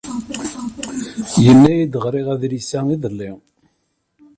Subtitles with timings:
[1.43, 3.31] Yenna-iyi-d ɣriɣ adlis-a iḍelli.